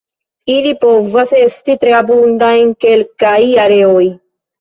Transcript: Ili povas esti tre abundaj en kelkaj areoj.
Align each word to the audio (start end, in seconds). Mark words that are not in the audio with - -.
Ili 0.51 0.69
povas 0.85 1.33
esti 1.39 1.75
tre 1.83 1.93
abundaj 1.97 2.49
en 2.63 2.73
kelkaj 2.87 3.35
areoj. 3.67 4.03